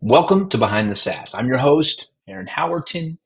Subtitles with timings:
[0.00, 1.34] Welcome to Behind the SaaS.
[1.34, 3.18] I'm your host, Aaron Howerton.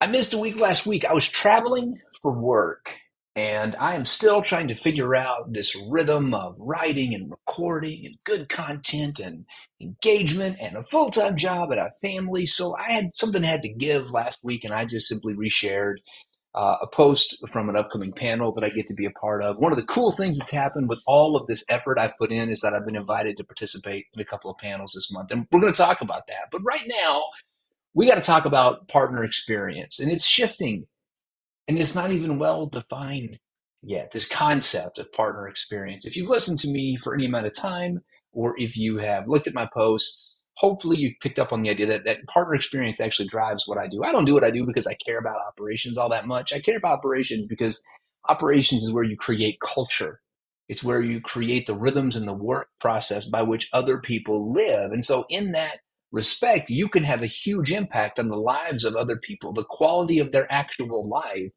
[0.00, 1.04] I missed a week last week.
[1.04, 2.94] I was traveling for work
[3.36, 8.16] and I am still trying to figure out this rhythm of writing and recording and
[8.24, 9.46] good content and
[9.80, 12.46] engagement and a full time job and a family.
[12.46, 15.96] So I had something I had to give last week and I just simply reshared
[16.54, 19.56] uh, a post from an upcoming panel that I get to be a part of.
[19.58, 22.50] One of the cool things that's happened with all of this effort I've put in
[22.50, 25.30] is that I've been invited to participate in a couple of panels this month.
[25.30, 26.48] And we're going to talk about that.
[26.50, 27.22] But right now,
[27.94, 30.86] we got to talk about partner experience, and it's shifting.
[31.68, 33.38] And it's not even well defined
[33.82, 36.06] yet, this concept of partner experience.
[36.06, 38.00] If you've listened to me for any amount of time,
[38.32, 41.86] or if you have looked at my posts, hopefully you picked up on the idea
[41.86, 44.04] that, that partner experience actually drives what I do.
[44.04, 46.52] I don't do what I do because I care about operations all that much.
[46.52, 47.82] I care about operations because
[48.28, 50.20] operations is where you create culture.
[50.68, 54.92] It's where you create the rhythms and the work process by which other people live.
[54.92, 55.80] And so in that
[56.12, 60.18] respect, you can have a huge impact on the lives of other people, the quality
[60.18, 61.54] of their actual life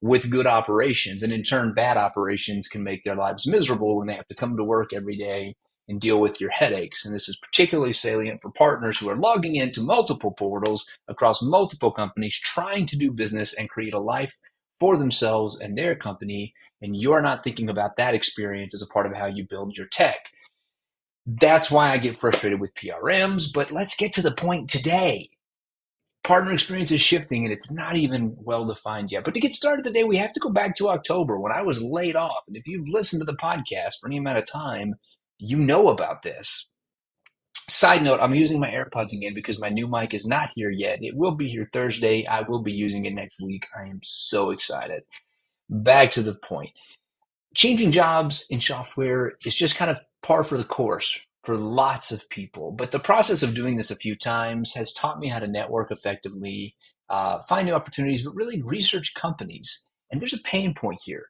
[0.00, 1.22] with good operations.
[1.22, 4.56] And in turn, bad operations can make their lives miserable when they have to come
[4.56, 5.54] to work every day
[5.88, 7.04] and deal with your headaches.
[7.04, 11.90] And this is particularly salient for partners who are logging into multiple portals across multiple
[11.90, 14.34] companies, trying to do business and create a life
[14.80, 16.54] for themselves and their company.
[16.80, 19.86] And you're not thinking about that experience as a part of how you build your
[19.86, 20.30] tech.
[21.26, 23.52] That's why I get frustrated with PRMs.
[23.52, 25.30] But let's get to the point today.
[26.24, 29.24] Partner experience is shifting and it's not even well defined yet.
[29.24, 31.82] But to get started today, we have to go back to October when I was
[31.82, 32.44] laid off.
[32.46, 34.94] And if you've listened to the podcast for any amount of time,
[35.42, 36.68] you know about this.
[37.68, 41.02] Side note, I'm using my AirPods again because my new mic is not here yet.
[41.02, 42.26] It will be here Thursday.
[42.26, 43.64] I will be using it next week.
[43.76, 45.02] I am so excited.
[45.68, 46.70] Back to the point.
[47.54, 52.28] Changing jobs in software is just kind of par for the course for lots of
[52.30, 52.70] people.
[52.70, 55.90] But the process of doing this a few times has taught me how to network
[55.90, 56.76] effectively,
[57.10, 59.90] uh, find new opportunities, but really research companies.
[60.10, 61.26] And there's a pain point here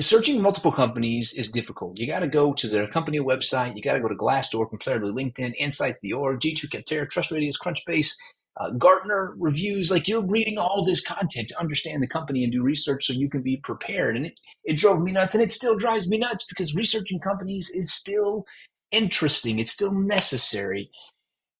[0.00, 1.98] searching multiple companies is difficult.
[1.98, 3.76] You got to go to their company website.
[3.76, 8.10] You got to go to Glassdoor, Comparably, LinkedIn, Insights, the org, G2, Capterra, TrustRadius, Crunchbase,
[8.58, 9.90] uh, Gartner reviews.
[9.90, 13.30] Like you're reading all this content to understand the company and do research so you
[13.30, 14.16] can be prepared.
[14.16, 17.70] And it, it drove me nuts and it still drives me nuts because researching companies
[17.70, 18.44] is still
[18.90, 19.58] interesting.
[19.58, 20.90] It's still necessary.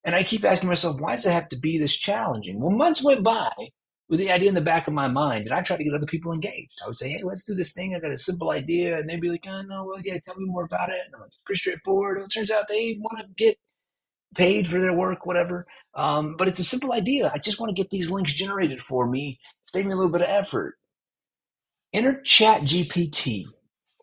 [0.04, 2.60] And I keep asking myself, why does it have to be this challenging?
[2.60, 3.52] Well, months went by
[4.08, 6.06] with the idea in the back of my mind, and I try to get other
[6.06, 6.72] people engaged.
[6.84, 7.94] I would say, "Hey, let's do this thing.
[7.94, 10.46] I got a simple idea," and they'd be like, "Oh no, well, yeah, tell me
[10.46, 13.26] more about it." And I'm like, "It's pretty straightforward." it turns out they want to
[13.36, 13.58] get
[14.34, 15.66] paid for their work, whatever.
[15.94, 17.30] Um, but it's a simple idea.
[17.34, 20.22] I just want to get these links generated for me, save me a little bit
[20.22, 20.76] of effort.
[21.92, 23.46] Enter Chat GPT.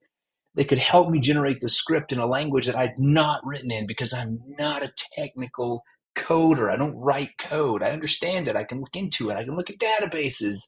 [0.57, 3.89] that could help me generate the script in a language that I'd not written in
[3.89, 5.85] because I'm not a technical
[6.17, 6.73] coder.
[6.73, 7.83] I don't write code.
[7.83, 8.57] I understand it.
[8.57, 9.37] I can look into it.
[9.37, 10.59] I can look at databases.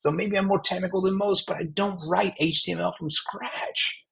[0.00, 4.03] So maybe I'm more technical than most, but I don't write HTML from scratch.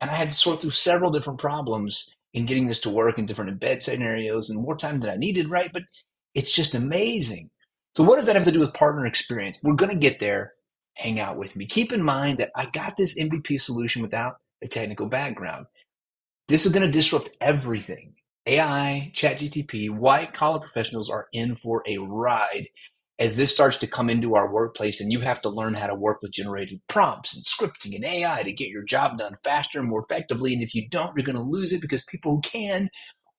[0.00, 3.26] And I had to sort through several different problems in getting this to work in
[3.26, 5.70] different embed scenarios and more time than I needed, right?
[5.72, 5.82] But
[6.34, 7.50] it's just amazing.
[7.96, 9.58] So, what does that have to do with partner experience?
[9.62, 10.54] We're going to get there.
[10.94, 11.66] Hang out with me.
[11.66, 15.66] Keep in mind that I got this MVP solution without a technical background.
[16.48, 18.14] This is going to disrupt everything.
[18.46, 22.68] AI, ChatGTP, white collar professionals are in for a ride
[23.20, 25.94] as this starts to come into our workplace and you have to learn how to
[25.94, 29.88] work with generated prompts and scripting and AI to get your job done faster and
[29.88, 30.54] more effectively.
[30.54, 32.88] And if you don't, you're going to lose it because people who can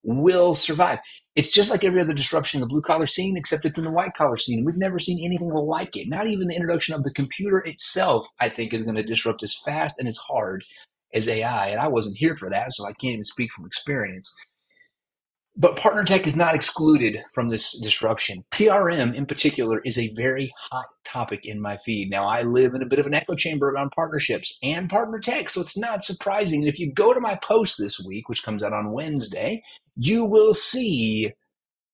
[0.04, 1.00] will survive.
[1.36, 3.92] It's just like every other disruption in the blue collar scene, except it's in the
[3.92, 4.64] white collar scene.
[4.66, 6.08] We've never seen anything like it.
[6.08, 9.56] Not even the introduction of the computer itself, I think, is going to disrupt as
[9.66, 10.64] fast and as hard
[11.14, 11.68] as AI.
[11.70, 14.32] And I wasn't here for that, so I can't even speak from experience.
[15.62, 18.44] But partner tech is not excluded from this disruption.
[18.50, 22.10] PRM in particular is a very hot topic in my feed.
[22.10, 25.52] Now, I live in a bit of an echo chamber around partnerships and partner tech,
[25.52, 26.62] so it's not surprising.
[26.62, 29.62] And if you go to my post this week, which comes out on Wednesday,
[29.96, 31.32] you will see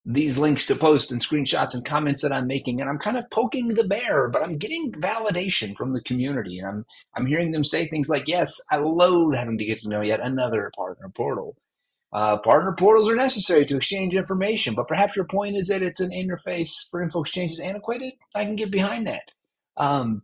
[0.05, 3.29] these links to posts and screenshots and comments that I'm making, and I'm kind of
[3.31, 6.85] poking the bear, but I'm getting validation from the community, and I'm
[7.17, 10.21] I'm hearing them say things like, "Yes, I loathe having to get to know yet
[10.21, 11.57] another partner portal."
[12.13, 15.99] Uh, partner portals are necessary to exchange information, but perhaps your point is that it's
[15.99, 18.13] an interface for info exchange is antiquated.
[18.33, 19.23] I can get behind that.
[19.75, 20.23] Um,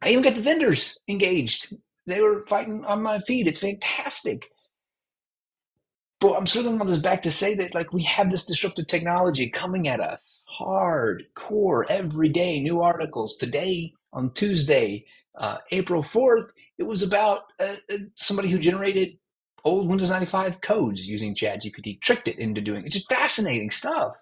[0.00, 1.74] I even got the vendors engaged.
[2.06, 3.46] They were fighting on my feed.
[3.46, 4.50] It's fantastic.
[6.20, 9.50] But I'm circling on this back to say that like we have this disruptive technology
[9.50, 13.34] coming at us hard, core, every day, new articles.
[13.34, 15.04] Today on Tuesday,
[15.36, 19.18] uh, April 4th, it was about uh, uh somebody who generated
[19.64, 24.14] old Windows 95 codes using ChatGPT, tricked it into doing it's just fascinating stuff.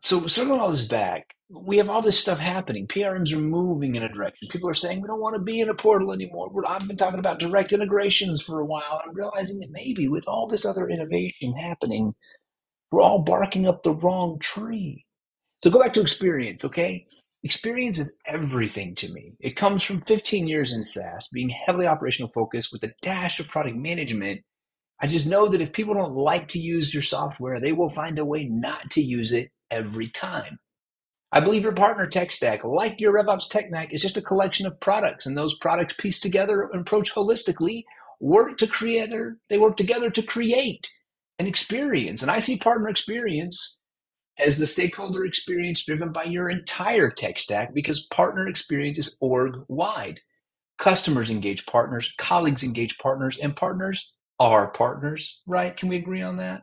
[0.00, 2.86] So circling all this back, we have all this stuff happening.
[2.86, 4.48] PRMs are moving in a direction.
[4.50, 6.50] People are saying we don't want to be in a portal anymore.
[6.66, 9.00] I've been talking about direct integrations for a while.
[9.04, 12.14] I'm realizing that maybe with all this other innovation happening,
[12.90, 15.04] we're all barking up the wrong tree.
[15.62, 17.06] So go back to experience, okay?
[17.44, 19.34] Experience is everything to me.
[19.38, 23.48] It comes from 15 years in SaaS, being heavily operational focused with a dash of
[23.48, 24.40] product management.
[25.02, 28.18] I just know that if people don't like to use your software, they will find
[28.18, 30.58] a way not to use it every time.
[31.32, 34.66] I believe your partner tech stack, like your RevOps tech stack, is just a collection
[34.66, 37.82] of products, and those products pieced together and approached holistically
[38.20, 39.12] work to create.
[39.50, 40.88] They work together to create
[41.38, 43.82] an experience, and I see partner experience
[44.38, 49.56] as the stakeholder experience driven by your entire tech stack because partner experience is org
[49.68, 50.20] wide.
[50.78, 55.76] Customers engage partners, colleagues engage partners, and partners are partners, right?
[55.76, 56.62] Can we agree on that?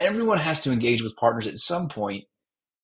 [0.00, 2.24] Everyone has to engage with partners at some point,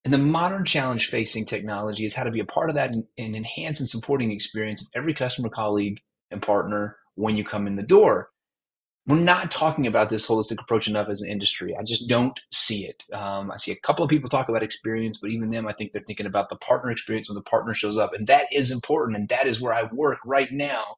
[0.04, 3.04] and the modern challenge facing technology is how to be a part of that and,
[3.18, 6.00] and enhance and supporting the experience of every customer, colleague,
[6.30, 8.28] and partner when you come in the door
[9.06, 11.76] we're not talking about this holistic approach enough as an industry.
[11.78, 13.04] I just don't see it.
[13.12, 15.92] Um, I see a couple of people talk about experience, but even them, I think
[15.92, 19.18] they're thinking about the partner experience when the partner shows up, and that is important.
[19.18, 20.96] And that is where I work right now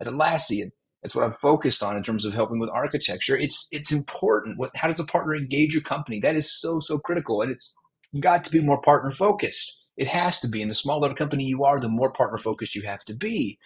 [0.00, 0.70] at Atlassian.
[1.02, 3.36] That's what I'm focused on in terms of helping with architecture.
[3.36, 4.58] It's it's important.
[4.58, 6.20] What, how does a partner engage your company?
[6.20, 7.74] That is so so critical, and it's
[8.20, 9.76] got to be more partner focused.
[9.96, 10.62] It has to be.
[10.62, 13.58] And the smaller company you are, the more partner focused you have to be.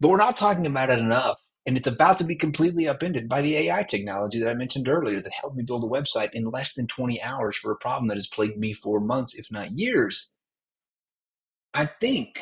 [0.00, 3.40] But we're not talking about it enough and it's about to be completely upended by
[3.40, 6.74] the AI technology that I mentioned earlier that helped me build a website in less
[6.74, 10.34] than 20 hours for a problem that has plagued me for months, if not years.
[11.72, 12.38] I think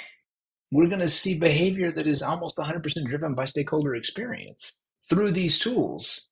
[0.72, 4.74] we're going to see behavior that is almost 100% driven by stakeholder experience
[5.08, 6.28] through these tools.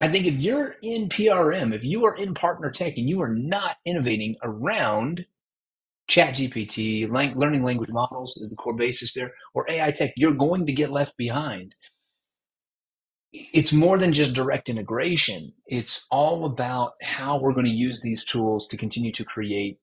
[0.00, 3.34] I think if you're in PRM, if you are in partner tech and you are
[3.34, 5.24] not innovating around
[6.08, 10.66] ChatGPT, lang- learning language models is the core basis there, or AI tech, you're going
[10.66, 11.74] to get left behind.
[13.32, 15.52] It's more than just direct integration.
[15.66, 19.78] It's all about how we're going to use these tools to continue to create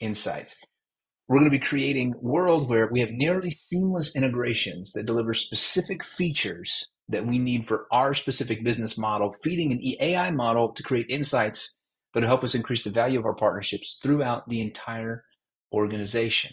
[0.00, 0.56] insights.
[1.28, 5.34] We're going to be creating a world where we have nearly seamless integrations that deliver
[5.34, 10.82] specific features that we need for our specific business model, feeding an AI model to
[10.82, 11.78] create insights
[12.14, 15.24] that will help us increase the value of our partnerships throughout the entire
[15.72, 16.52] organization.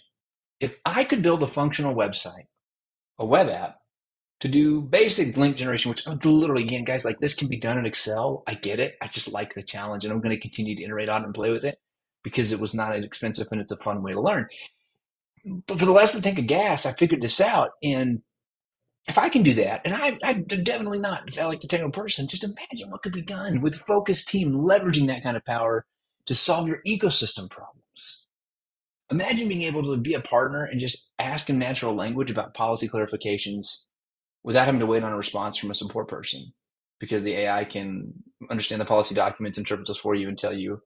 [0.59, 2.47] If I could build a functional website,
[3.19, 3.77] a web app,
[4.39, 7.77] to do basic link generation, which oh, literally, again, guys, like this can be done
[7.77, 8.43] in Excel.
[8.45, 8.95] I get it.
[9.01, 11.33] I just like the challenge and I'm going to continue to iterate on it and
[11.33, 11.79] play with it
[12.23, 14.47] because it was not expensive and it's a fun way to learn.
[15.45, 17.71] But for the last tank of gas, I figured this out.
[17.81, 18.21] And
[19.07, 22.27] if I can do that, and I, I definitely not I like the technical person,
[22.27, 25.85] just imagine what could be done with a focused team leveraging that kind of power
[26.25, 27.82] to solve your ecosystem problem.
[29.13, 32.87] Imagine being able to be a partner and just ask in natural language about policy
[32.87, 33.81] clarifications
[34.43, 36.51] without having to wait on a response from a support person
[36.99, 38.11] because the AI can
[38.49, 40.81] understand the policy documents, interpret those for you, and tell you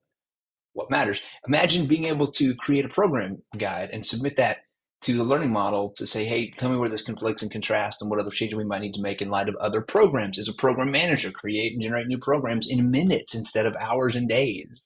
[0.73, 1.21] what matters.
[1.47, 4.57] Imagine being able to create a program guide and submit that
[5.03, 8.11] to the learning model to say, hey, tell me where this conflicts and contrasts and
[8.11, 10.37] what other changes we might need to make in light of other programs.
[10.37, 14.27] As a program manager, create and generate new programs in minutes instead of hours and
[14.27, 14.81] days.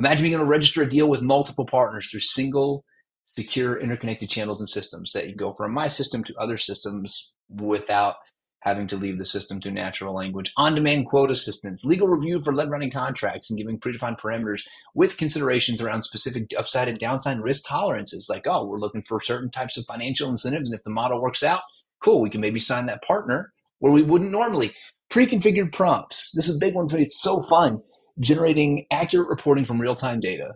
[0.00, 2.86] Imagine being able to register a deal with multiple partners through single,
[3.26, 8.16] secure, interconnected channels and systems that you go from my system to other systems without
[8.60, 10.54] having to leave the system through natural language.
[10.56, 14.62] On demand quote assistance, legal review for lead running contracts and giving predefined parameters
[14.94, 18.28] with considerations around specific upside and downside risk tolerances.
[18.30, 20.70] Like, oh, we're looking for certain types of financial incentives.
[20.70, 21.60] And if the model works out,
[22.02, 24.72] cool, we can maybe sign that partner where we wouldn't normally.
[25.10, 26.30] Pre-configured prompts.
[26.34, 27.02] This is a big one for me.
[27.02, 27.82] It's so fun.
[28.18, 30.54] Generating accurate reporting from real-time data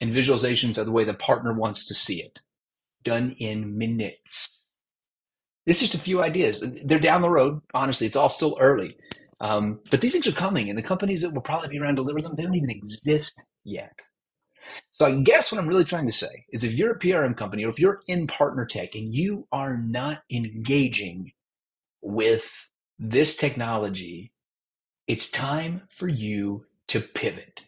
[0.00, 2.40] and visualizations of the way the partner wants to see it.
[3.02, 4.66] Done in minutes.
[5.66, 6.64] This is just a few ideas.
[6.84, 7.60] They're down the road.
[7.72, 8.96] Honestly, it's all still early.
[9.40, 12.02] Um, but these things are coming, and the companies that will probably be around to
[12.02, 14.00] deliver them, they don't even exist yet.
[14.92, 17.64] So I guess what I'm really trying to say is if you're a PRM company
[17.64, 21.32] or if you're in partner tech and you are not engaging
[22.00, 22.50] with
[22.98, 24.32] this technology,
[25.06, 27.62] it's time for you to pivot.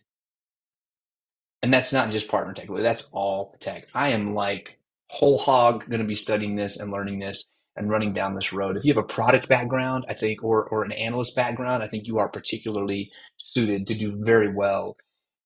[1.62, 3.88] And that's not just partner tech, that's all tech.
[3.94, 8.12] I am like whole hog going to be studying this and learning this and running
[8.12, 8.76] down this road.
[8.76, 12.06] If you have a product background, I think, or, or an analyst background, I think
[12.06, 14.96] you are particularly suited to do very well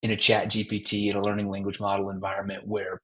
[0.02, 3.00] in a chat GPT, in a learning language model environment where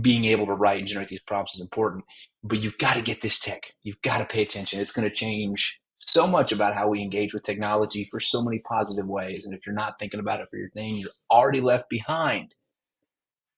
[0.00, 2.04] being able to write and generate these prompts is important.
[2.42, 3.62] But you've got to get this tech.
[3.82, 4.80] You've got to pay attention.
[4.80, 5.80] It's going to change
[6.12, 9.46] so much about how we engage with technology for so many positive ways.
[9.46, 12.54] And if you're not thinking about it for your thing, you're already left behind.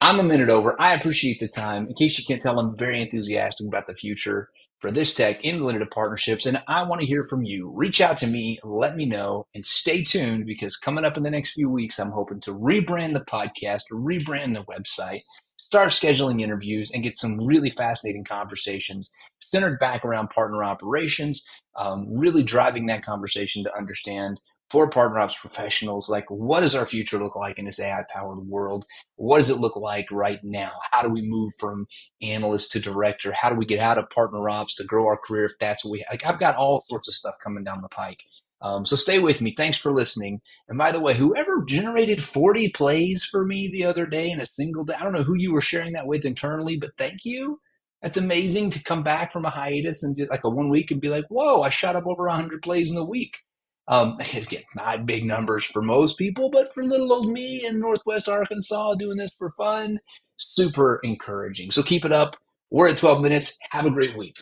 [0.01, 0.81] I'm a minute over.
[0.81, 1.87] I appreciate the time.
[1.87, 4.49] In case you can't tell, I'm very enthusiastic about the future
[4.81, 6.45] for this tech in limited partnerships.
[6.45, 7.71] And I want to hear from you.
[7.71, 11.31] Reach out to me, let me know, and stay tuned because coming up in the
[11.31, 15.23] next few weeks, I'm hoping to rebrand the podcast, rebrand the website,
[15.57, 19.13] start scheduling interviews, and get some really fascinating conversations
[19.53, 21.45] centered back around partner operations,
[21.77, 24.41] um, really driving that conversation to understand
[24.73, 28.39] for partner ops professionals like what does our future look like in this ai powered
[28.39, 28.87] world?
[29.17, 30.73] What does it look like right now?
[30.91, 31.87] How do we move from
[32.23, 33.33] analyst to director?
[33.33, 35.93] How do we get out of partner ops to grow our career if that's what
[35.93, 38.23] we like i've got all sorts of stuff coming down the pike.
[38.63, 39.55] Um, so stay with me.
[39.57, 40.41] Thanks for listening.
[40.69, 44.47] And by the way whoever generated 40 plays for me the other day in a
[44.47, 47.61] single day i don't know who you were sharing that with internally but thank you
[48.03, 51.09] that's amazing to come back from a hiatus and like a one week and be
[51.09, 53.37] like whoa i shot up over 100 plays in a week
[53.89, 58.29] um, again, not big numbers for most people, but for little old me in Northwest
[58.29, 59.99] Arkansas doing this for fun,
[60.37, 61.71] super encouraging.
[61.71, 62.37] So keep it up.
[62.71, 63.59] We're at 12 minutes.
[63.71, 64.37] Have a great week.